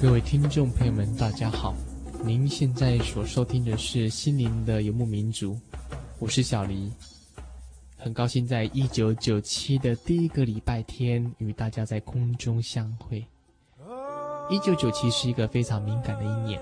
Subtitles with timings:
[0.00, 1.74] 各位听众朋友们，大家好！
[2.24, 5.60] 您现在所收听的是心灵的游牧民族，
[6.18, 6.90] 我是小黎，
[7.98, 13.22] 很高兴在一九九七的第一个礼拜天与大家在空中相会。
[14.48, 16.58] 一九九七是一个非常敏感的一年，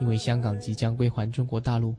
[0.00, 1.94] 因为香港即将归还中国大陆，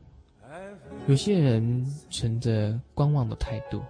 [1.06, 3.80] 有些人存着观望的态度，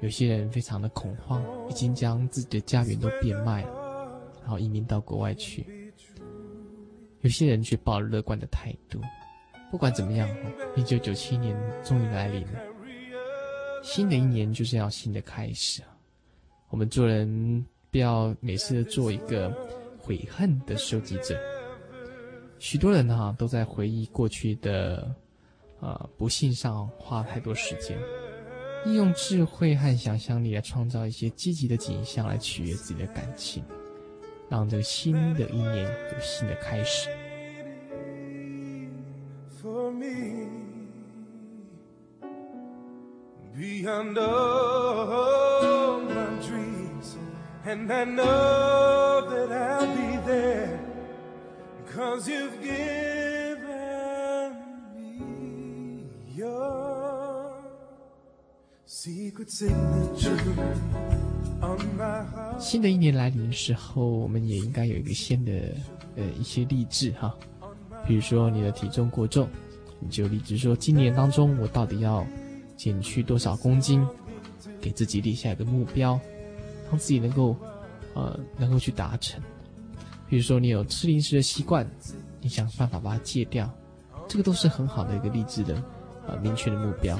[0.00, 3.75] 有些人非常的恐慌，已经将自己的家园都变卖了。
[4.46, 5.92] 然后移民到国外去，
[7.22, 9.00] 有些人却抱着乐观的态度。
[9.72, 10.28] 不管怎么样，
[10.76, 12.60] 一九九七年终于来临了，
[13.82, 15.82] 新的一年就是要新的开始。
[16.68, 19.52] 我们做人不要每次做一个
[19.98, 21.36] 悔恨的收集者。
[22.60, 25.12] 许多人哈都在回忆过去的
[25.80, 27.98] 呃不幸上花太多时间，
[28.84, 33.64] 利用智慧和想象力来创造一些积极的景象来取悦自己的感情。
[34.48, 37.10] 让这个新的一年有新的开始。
[62.58, 65.52] 新的一年来临的时候，我们也应该有一个新的
[66.16, 67.34] 呃一些励志哈，
[68.06, 69.48] 比如说你的体重过重，
[70.00, 72.26] 你就立志说今年当中我到底要
[72.76, 74.06] 减去多少公斤，
[74.80, 76.18] 给自己立下一个目标，
[76.88, 77.56] 让自己能够
[78.14, 79.40] 呃能够去达成。
[80.28, 81.88] 比如说你有吃零食的习惯，
[82.40, 83.70] 你想办法把它戒掉，
[84.28, 85.82] 这个都是很好的一个励志的
[86.26, 87.18] 呃明确的目标。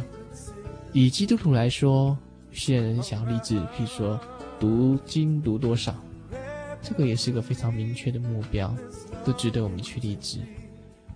[0.93, 2.17] 以基督徒来说，
[2.59, 4.21] 些人想要立志，譬如说。
[4.59, 5.95] 读经读多少，
[6.81, 8.75] 这个也是一个非常明确的目标，
[9.23, 10.39] 都值得我们去立志。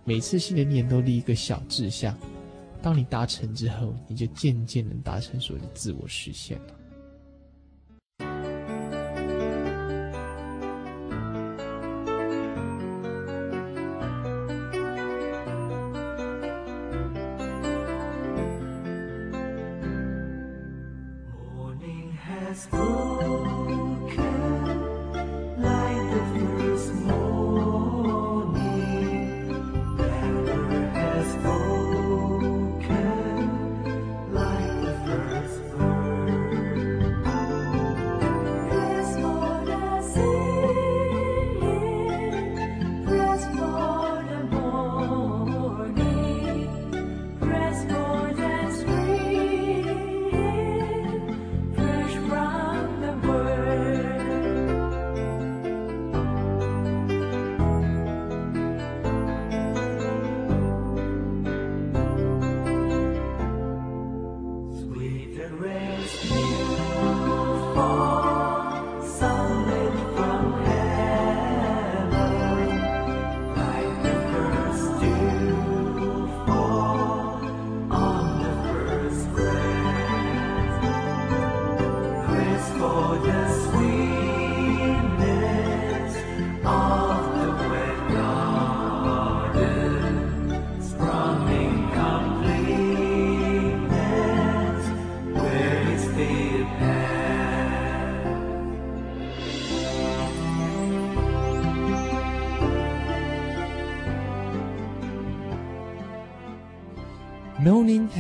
[0.05, 2.15] 每次新的念都立一个小志向，
[2.83, 6.75] 当你达成之后，你就渐渐能达成所谓的自我实现了。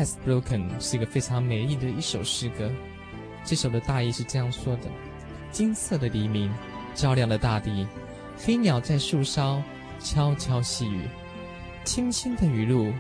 [0.00, 2.71] Has broken 是一个非常美丽的一首诗歌。
[3.44, 4.84] 这首的大意是这样说的：
[5.50, 6.50] 金色的黎明
[6.94, 7.87] 照亮了大地，
[8.34, 9.62] 飞鸟在树梢
[9.99, 11.02] 悄悄细语，
[11.85, 12.91] 清清的雨露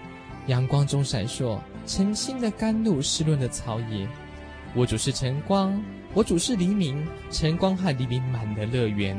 [0.46, 4.06] 阳光中闪烁，晨星的甘露湿润的草野。
[4.74, 5.82] 我主是晨光，
[6.12, 9.16] 我主是黎明，晨光和黎明满的乐园，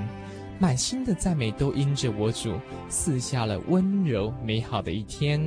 [0.60, 2.54] 满心的赞美都因着我主
[2.90, 5.42] 赐下了温柔美好的一天。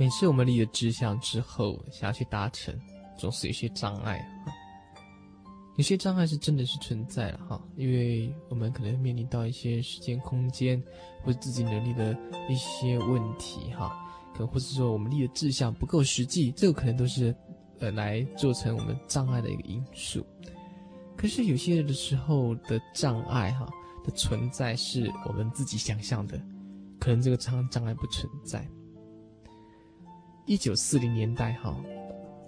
[0.00, 2.74] 每次我们立了志向之后，想要去达成，
[3.18, 4.52] 总是有些障碍哈。
[5.76, 10.82] 有些障碍是真的是存在了哈，因为我们可能面临到一些时间、空间
[11.22, 12.16] 或者自己能力的
[12.48, 13.94] 一些问题哈，
[14.32, 17.36] 可能或者说我们立的志向不够实际，这个可能都是
[17.78, 20.24] 呃来做成我们障碍的一个因素。
[21.14, 23.68] 可是有些人的时候的障碍哈
[24.02, 26.40] 的存在是我们自己想象的，
[26.98, 28.66] 可能这个障障碍不存在。
[30.50, 31.76] 一九四零年代哈，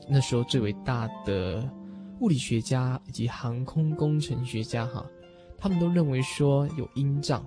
[0.09, 1.73] 那时候最伟大的
[2.19, 5.09] 物理学家以及航空工程学家哈，
[5.57, 7.47] 他们都认为说有音障。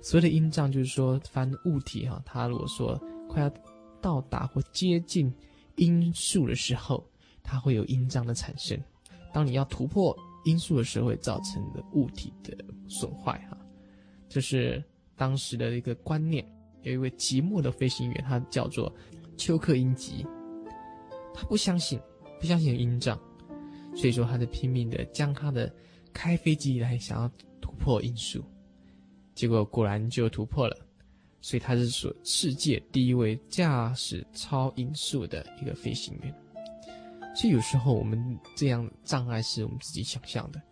[0.00, 2.98] 所谓的音障就是说，凡物体哈，它如果说
[3.28, 3.52] 快要
[4.00, 5.30] 到达或接近
[5.76, 7.06] 音速的时候，
[7.42, 8.80] 它会有音障的产生。
[9.30, 10.16] 当你要突破
[10.46, 12.56] 音速的时候，会造成的物体的
[12.88, 13.58] 损坏哈。
[14.26, 14.82] 这是
[15.16, 16.42] 当时的一个观念。
[16.80, 18.90] 有一位寂寞的飞行员，他叫做。
[19.44, 20.24] 丘克英吉，
[21.34, 21.98] 他不相信，
[22.38, 23.20] 不相信有音障，
[23.92, 25.68] 所以说他在拼命的将他的
[26.12, 27.28] 开飞机以来想要
[27.60, 28.44] 突破音速，
[29.34, 30.76] 结果果然就突破了，
[31.40, 36.32] 所以他是说世界第一位驾驶超音速的一个飞行员。
[37.34, 40.62] 所以有时候我们这样障碍是我们自己想象的，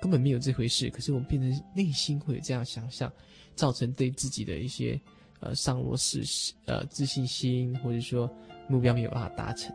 [0.00, 3.12] 根本没有这回事，可是我们变成内心会有这样想象，
[3.56, 5.00] 造成对自己的一些。
[5.40, 6.22] 呃，上落是
[6.66, 8.30] 呃自信心，或者说
[8.68, 9.74] 目标没有办法达成，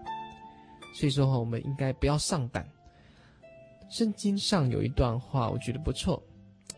[0.94, 2.68] 所以说哈，我们应该不要上胆。
[3.90, 6.22] 圣经上有一段话，我觉得不错，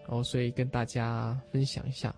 [0.07, 2.13] 哦，所以跟大家分享一下。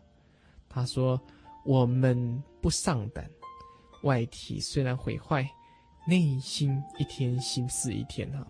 [0.68, 1.20] 他说
[1.66, 3.30] ：“我们不上胆，
[4.04, 5.48] 外体虽然毁坏，
[6.08, 8.46] 内心一天新似一天哈。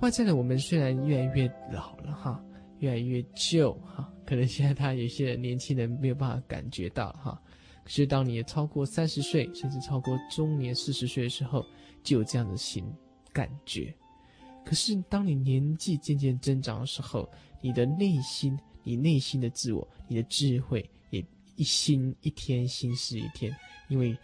[0.00, 2.42] 外在的我们虽然越来越老了哈，
[2.80, 7.38] 越来越旧哈。”可能现在他有些年轻人没有办法感觉到哈，
[7.84, 11.64] 可是当你超过三十岁，甚至超过中年四十岁的时候，
[12.02, 12.84] 就有这样的新
[13.32, 13.94] 感觉。
[14.64, 17.30] 可是当你年纪渐渐增长的时候，
[17.60, 21.22] 你的内心，你内心的自我，你的智慧也
[21.56, 23.54] 一新一天新似一天，
[23.88, 24.16] 因为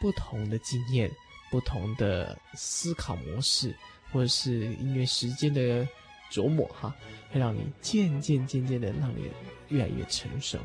[0.00, 1.10] 不同的经验、
[1.50, 3.76] 不同的思考模式，
[4.10, 5.86] 或者是因为时间的。
[6.32, 6.92] 琢磨哈
[7.30, 9.30] 会让你渐渐渐渐的让你
[9.68, 10.58] 越来越成熟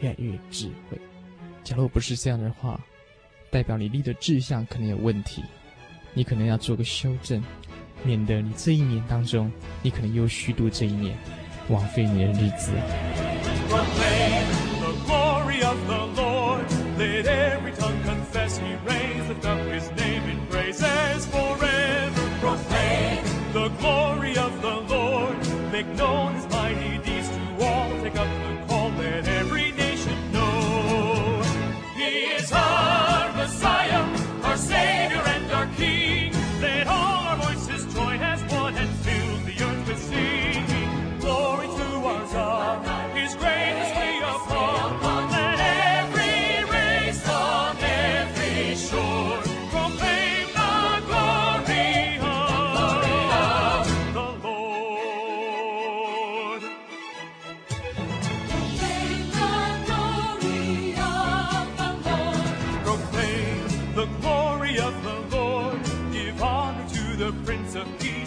[0.00, 0.98] 越来越智慧。
[1.64, 2.78] 假如不是这样的话
[3.50, 5.42] 代表你立的志向可能有问题。
[6.16, 7.42] 你可能要做个修正
[8.04, 9.50] 免得你这一年当中
[9.82, 11.16] 你可能又虚度这一年
[11.68, 12.70] 枉费你的日子。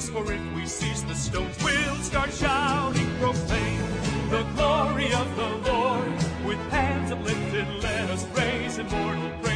[0.10, 3.80] for if we seize the stones, we'll start shouting, proclaim
[4.30, 6.12] the glory of the Lord.
[6.46, 9.47] With hands uplifted, let us raise immortal praise.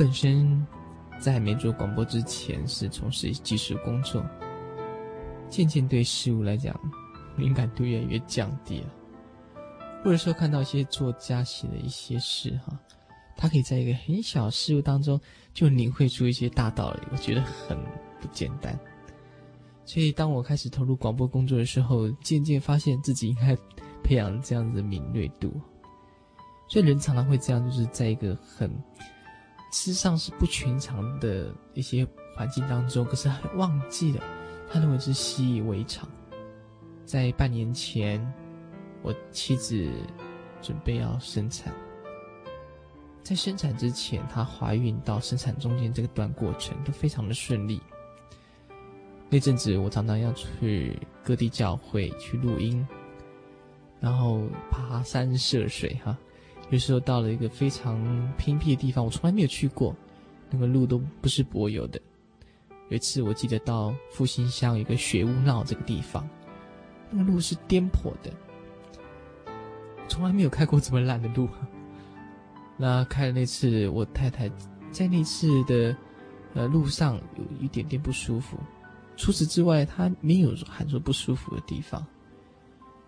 [0.00, 0.66] 本身
[1.18, 4.24] 在没做广播之前是从事技术工作，
[5.50, 6.74] 渐渐对事物来讲
[7.36, 8.86] 敏感度越来越降低了。
[10.02, 12.80] 或者说看到一些作家写的一些事哈，
[13.36, 15.20] 他可以在一个很小事物当中
[15.52, 17.76] 就领会出一些大道理，我觉得很
[18.22, 18.74] 不简单。
[19.84, 23.54] 所以当我开始投入广播工作的时候，渐渐发现自己应该
[24.02, 25.52] 培养这样子的敏锐度。
[26.70, 28.74] 所以人常常会这样，就是在一个很。
[29.70, 34.22] 事实上是不寻常的一些环境当中，可是还忘记了，
[34.68, 36.08] 他认为是习以为常。
[37.04, 38.20] 在半年前，
[39.02, 39.88] 我妻子
[40.60, 41.72] 准备要生产，
[43.22, 47.80] 在生产之前，她怀孕到生产中间这个段过程都非常的顺利。
[49.28, 52.86] 那阵子我常常要去各地教会去录音，
[54.00, 56.18] 然后爬山涉水，哈。
[56.70, 58.00] 有时候到了一个非常
[58.38, 59.94] 偏僻的地方，我从来没有去过，
[60.48, 62.00] 那个路都不是柏油的。
[62.88, 66.28] 有一次我记得到复兴乡一个雪屋闹这个地方，
[67.10, 68.32] 那个路是颠簸的，
[70.08, 71.48] 从来没有开过这么烂的路。
[72.76, 74.48] 那开了那次，我太太
[74.90, 75.94] 在那次的
[76.54, 78.56] 呃路上有一点点不舒服，
[79.16, 82.04] 除此之外，她没有喊说不舒服的地方。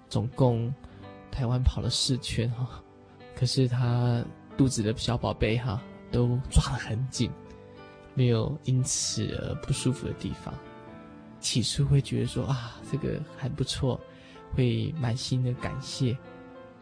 [0.08, 0.72] 总共
[1.30, 2.82] 台湾跑了四圈哈。
[3.42, 4.24] 可是他
[4.56, 5.82] 肚子的小宝贝哈，
[6.12, 7.28] 都抓得很紧，
[8.14, 10.54] 没有因此而不舒服的地方。
[11.40, 14.00] 起初会觉得说啊，这个还不错，
[14.54, 16.16] 会满心的感谢。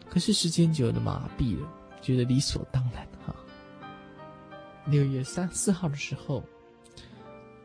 [0.07, 1.67] 可是时间久了麻痹了，
[1.99, 3.35] 觉得理所当然哈。
[4.85, 6.43] 六月三四号的时候，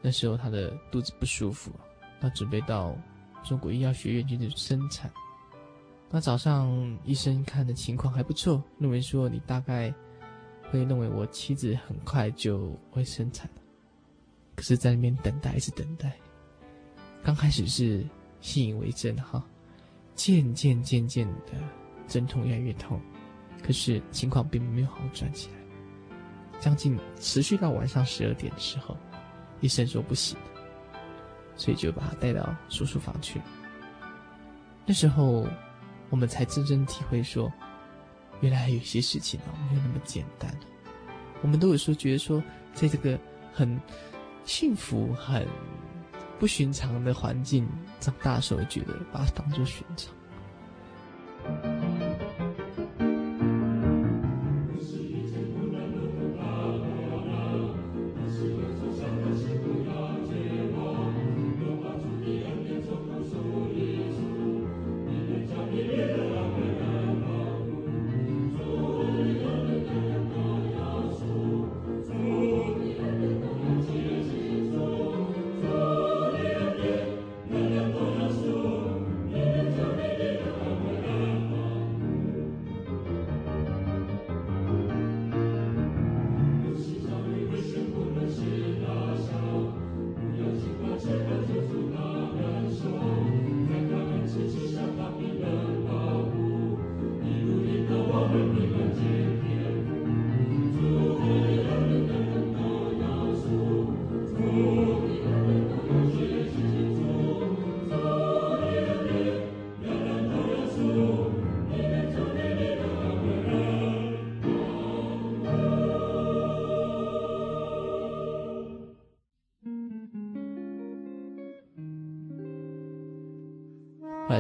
[0.01, 1.71] 那时候他的肚子不舒服，
[2.19, 2.97] 他准备到
[3.45, 5.13] 中国医药学院去生产。
[6.09, 9.93] 那早上医生看的情况还不错，认为说你大概
[10.71, 13.51] 会认为我妻子很快就会生产。
[14.55, 16.17] 可是，在那边等待，一直等待。
[17.25, 18.07] 刚开始是
[18.41, 19.45] 信以为真哈，
[20.15, 21.53] 渐渐渐渐的
[22.07, 23.01] 阵痛越来越痛，
[23.63, 25.55] 可是情况并没有好转起来。
[26.61, 28.97] 将近持续到晚上十二点的时候，
[29.61, 30.39] 医生说不行，
[31.57, 33.43] 所以就把他带到手术房去。
[34.87, 35.45] 那时候。
[36.11, 37.53] 我们才真正体会说，
[38.41, 40.53] 原来有些事情啊，没有那么简单。
[41.43, 42.43] 我们都有时候觉得说，
[42.75, 43.19] 在这个
[43.53, 43.81] 很
[44.45, 45.47] 幸福、很
[46.39, 47.69] 不寻常的环境
[48.01, 50.15] 长大的时候，觉得把它当做寻常。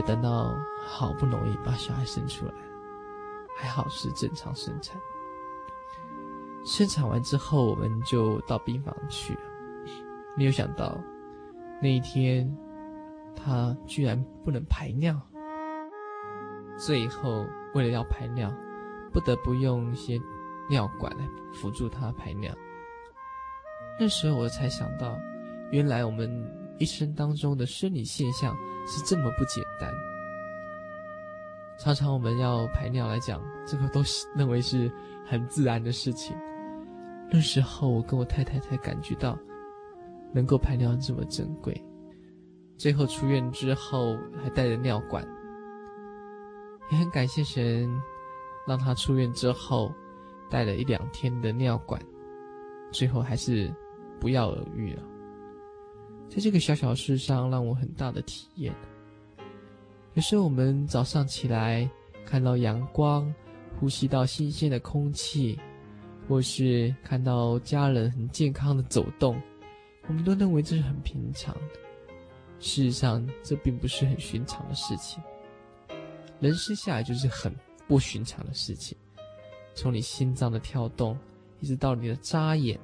[0.07, 0.55] 等到
[0.87, 2.53] 好不容易把小孩生出来，
[3.59, 4.97] 还好是正常生产。
[6.65, 9.37] 生产完之后，我们就到病房去。
[10.37, 10.99] 没有想到
[11.81, 12.57] 那一天，
[13.35, 15.21] 他居然不能排尿。
[16.79, 18.53] 最后为了要排尿，
[19.13, 20.21] 不得不用一些
[20.69, 22.55] 尿管来辅助他排尿。
[23.99, 25.17] 那时候我才想到，
[25.71, 26.29] 原来我们
[26.79, 28.57] 一生当中的生理现象。
[28.89, 29.93] 是这么不简单。
[31.77, 34.89] 常常我们要排尿来讲，这个都是认为是
[35.27, 36.37] 很自然的事情。
[37.29, 39.37] 那时候我跟我太太才感觉到，
[40.33, 41.85] 能够排尿这么珍贵。
[42.79, 45.27] 最后出院之后还带着尿管，
[46.93, 47.91] 也很感谢神，
[48.69, 49.93] 让他出院之后
[50.49, 52.01] 带了一两天的尿管，
[52.93, 53.69] 最后还是
[54.21, 55.03] 不药而愈了。
[56.29, 58.75] 在这个小小事上，让我很大的体验。
[60.15, 61.89] 有时候我们早上起来
[62.25, 63.33] 看到阳光，
[63.79, 65.59] 呼吸到新鲜的空气，
[66.29, 69.41] 或是看到家人很健康的走动，
[70.09, 71.61] 我们都认为这是很平常的。
[72.59, 75.23] 事实上，这并不是很寻常的事情。
[76.41, 77.55] 人生下来就是很
[77.87, 78.97] 不寻常的事情，
[79.75, 81.19] 从你心脏的跳动，
[81.61, 82.79] 一直到你的眨眼，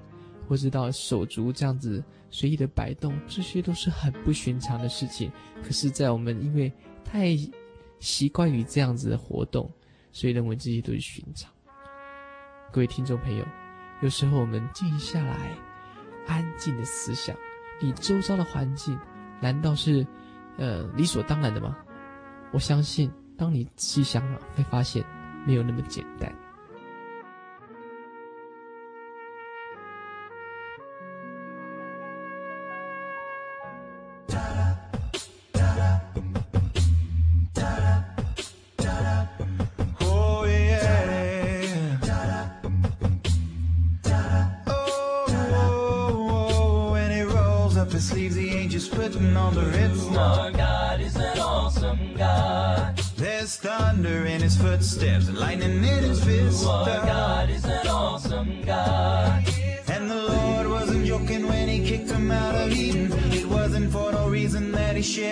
[0.47, 5.31] 或是到手足这样子随意的摆动，这些都是很不寻常的事情。
[5.62, 6.73] 可是，在我们因为
[7.05, 7.37] 太
[8.01, 9.71] 习惯于这样子的活动，
[10.11, 11.53] 所以认为这些都是寻常。
[12.73, 13.47] 各位听众朋友，
[14.01, 15.57] 有时候我们静下来，
[16.27, 17.37] 安静的思想，
[17.81, 18.99] 你周遭的环境，
[19.41, 20.05] 难道是
[20.57, 21.77] 呃理所当然的吗？
[22.51, 25.05] 我相信，当你细想想，会发现
[25.47, 26.35] 没有那么简单。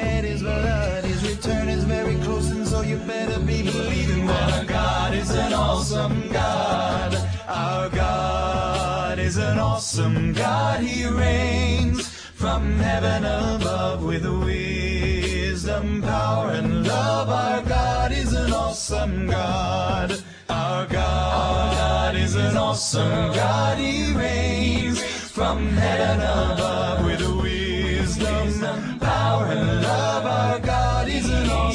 [0.00, 1.04] get his blood.
[1.04, 5.30] His return is very close, and so you better be believing that our God is
[5.30, 7.14] an awesome God.
[7.48, 10.80] Our God is an awesome God.
[10.80, 12.08] He reigns
[12.42, 17.28] from heaven above with wisdom, power, and love.
[17.28, 20.10] Our God is an awesome God.
[20.48, 23.78] Our God, Our God is an awesome God.
[23.78, 27.39] He reigns from heaven above with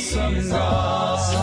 [0.06, 1.34] sunrise.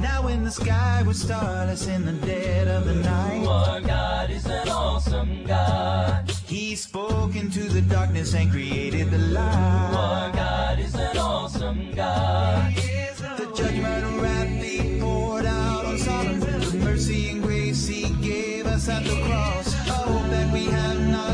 [0.00, 3.42] Now in the sky with starless in the dead of the night.
[3.44, 6.30] Ooh, our God is an awesome God.
[6.46, 9.90] He spoke into the darkness and created the light.
[9.92, 12.72] Ooh, our God is an awesome God.
[12.74, 16.80] The judgment and wrath He poured out on Solomon.
[16.84, 19.74] Mercy and grace He gave us at the cross.
[19.74, 21.25] I hope that we have not.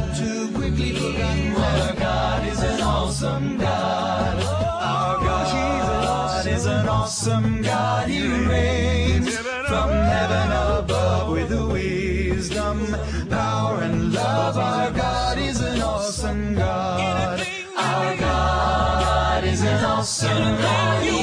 [3.22, 4.42] awesome God.
[4.82, 8.08] Our God is an awesome God.
[8.08, 12.96] He reigns from heaven above with wisdom,
[13.30, 14.56] power, and love.
[14.56, 17.46] Our God is an awesome God.
[17.76, 21.21] Our God is an awesome God.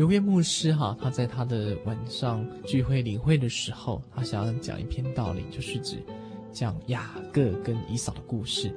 [0.00, 6.02] 刘渊牧师哈，他在他的晚上聚会领会的时候，他想要讲一篇道理，就是指
[6.50, 8.74] 讲雅各跟以扫的故事。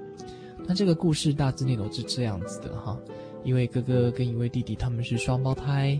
[0.67, 2.99] 那这个故事大致内容是这样子的哈，
[3.41, 5.97] 一位哥哥跟一位弟弟他们是双胞胎，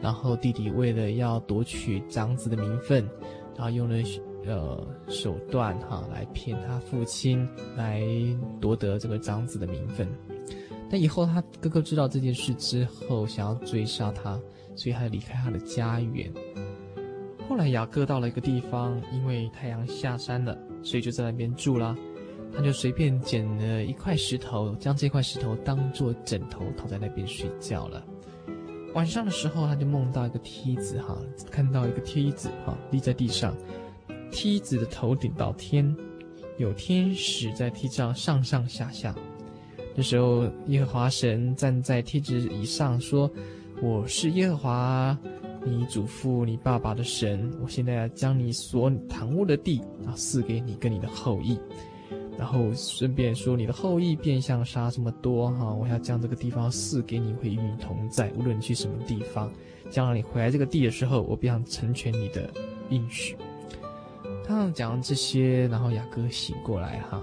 [0.00, 3.04] 然后弟弟为了要夺取长子的名分，
[3.56, 3.96] 然后用了
[4.46, 7.44] 呃手段哈来骗他父亲，
[7.76, 8.04] 来
[8.60, 10.06] 夺得这个长子的名分。
[10.90, 14.38] 但以后他哥哥知道这件事之后，想要追杀他。
[14.76, 16.32] 所以他离开他的家园。
[17.46, 21.94] 后来雅各到了一个地方，因为太阳下山了，所以就在那边住了。
[22.56, 28.02] 他就随便捡了一块石头，将这块石头当做枕头，躺在那边睡觉了。
[28.94, 31.18] 晚上的时候，他就梦到一个梯子，哈，
[31.50, 33.54] 看到一个梯子，哈，立在地上，
[34.30, 35.94] 梯子的头顶到天，
[36.56, 39.14] 有天使在梯子上上上下下。
[39.96, 43.30] 这时候，耶和华神站在梯子以上说。
[43.82, 45.18] 我是耶和华，
[45.64, 47.50] 你祖父、你爸爸的神。
[47.62, 51.58] 我现在要将你所躺卧的地啊赐给你跟你的后裔，
[52.36, 59.50] 然后顺便说你的后裔变相杀这么多哈，我要将这个地方赐给你，会与你同在，无论你去什么地方，
[59.88, 62.50] 将来你回来这个地的时候，我必想成全你的
[62.90, 63.34] 应许。
[64.46, 67.22] 他讲这些，然后雅各醒过来哈，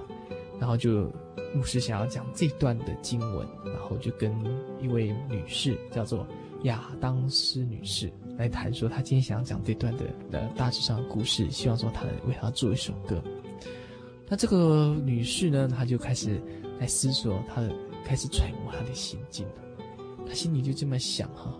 [0.59, 1.07] 然后就
[1.53, 4.33] 牧师想要讲这段的经文，然后就跟
[4.81, 6.25] 一位女士叫做
[6.63, 13.21] 亚当斯女士来谈说，她今天想要讲这段的呃大致上的故事，希望说她为她做一首歌。
[14.27, 16.41] 那这个女士呢，她就开始
[16.79, 17.71] 来思索，她的
[18.03, 19.53] 开始揣摩她的心境了。
[20.27, 21.57] 她心里就这么想哈，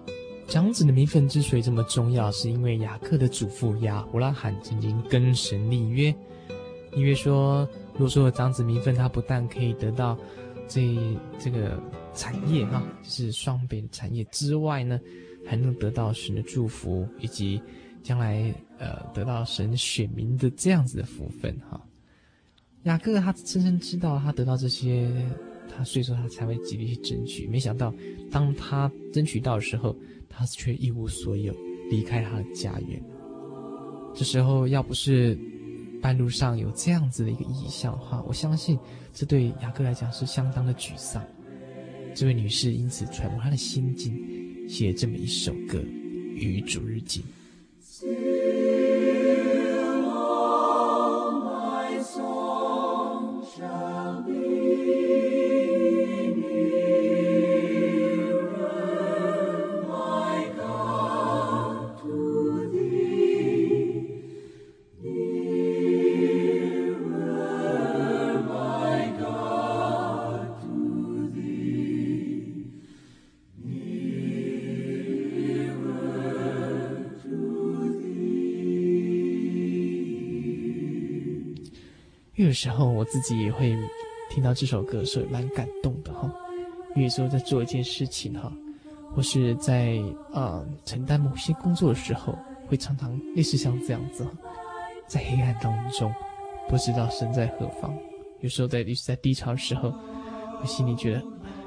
[0.47, 6.13] 长子的名分之所以这么重要，是因为雅各的祖父亚伯拉罕曾经跟神立约，
[6.91, 10.17] 立约说，如果说长子名分，他不但可以得到
[10.67, 10.95] 这
[11.39, 11.81] 这个
[12.13, 14.99] 产业哈，就是双倍的产业之外呢，
[15.45, 17.59] 还能得到神的祝福，以及
[18.03, 21.81] 将来呃得到神选民的这样子的福分哈。
[22.83, 25.11] 雅各他深深知道，他得到这些，
[25.75, 27.47] 他所以说他才会极力去争取。
[27.47, 27.91] 没想到，
[28.31, 29.95] 当他争取到的时候，
[30.29, 31.51] 他却一无所有，
[31.89, 33.03] 离开他的家园。
[34.13, 35.37] 这时候，要不是
[36.01, 38.77] 半路上有这样子的一个意象的话，我相信
[39.13, 41.23] 这对雅各来讲是相当的沮丧。
[42.13, 44.17] 这位女士因此揣摩他的心境，
[44.67, 45.79] 写这么一首歌，
[46.33, 47.23] 与主日记。
[82.47, 83.77] 有时候我自己也会
[84.29, 86.33] 听到这首歌，所以蛮感动的哈。
[86.95, 88.49] 因为说在做一件事情哈，
[89.13, 89.97] 或是在
[90.31, 94.25] 啊、呃、承担某些工作的时候，会常常类似像这样子，
[95.07, 96.09] 在黑暗当中
[96.69, 97.93] 不知道身在何方。
[98.39, 99.93] 有时候在在低潮的时候，
[100.61, 101.23] 我心里觉得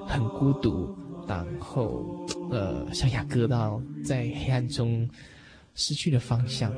[0.07, 0.97] 很孤独，
[1.29, 2.03] 然后
[2.51, 5.07] 呃像雅各到在黑暗中
[5.75, 6.73] 失去了方向。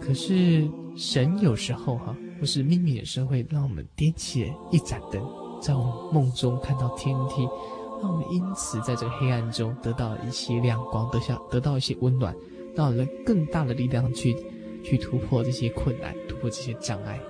[0.00, 5.22] 可是神有时候哈，或是秘密的时候，会让我们点起一盏灯，
[5.60, 7.42] 在我们梦中看到天梯，
[8.02, 12.34] 让我们因此在这个黑暗中得到一些亮光，得下得到一些温暖，
[12.74, 14.34] 到了更大的力量去
[14.82, 17.20] 去突破这些困难，突破这些障碍。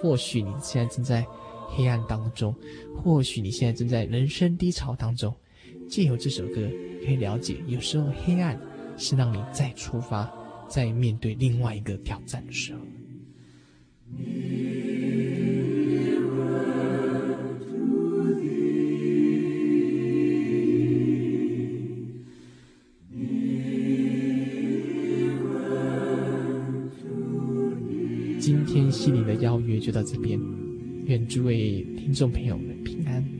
[0.00, 1.26] 或许你现在正在
[1.68, 2.54] 黑暗当中，
[2.96, 5.34] 或许你现在正在人生低潮当中，
[5.88, 6.54] 借由这首歌
[7.04, 8.58] 可以了解，有时候黑暗
[8.96, 10.32] 是让你再出发。
[10.70, 12.80] 在面对另外一个挑战的时候，
[28.38, 30.40] 今天心灵的邀约就到这边，
[31.06, 33.39] 愿诸位听众朋友们平安。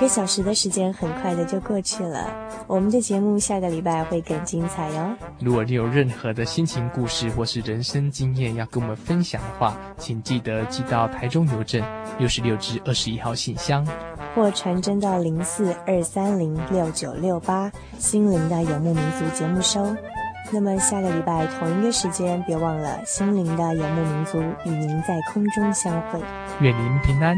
[0.00, 2.26] 个小时的时间很快的就过去了，
[2.66, 5.14] 我们的节目下个礼拜会更精彩哟。
[5.38, 11.84] 如果你有任何的心情故事或是人生经验要跟我们分享的话，请记得寄到台中邮政
[12.18, 13.86] 六十六至二十一号信箱，
[14.34, 19.94] 或传真到零四二三零六九六八心灵的游牧民族节目收。
[20.50, 26.18] 那么下个礼拜同一个时间，别忘了心灵的游牧民族与您在空中相会。
[26.60, 27.36] 愿您平安。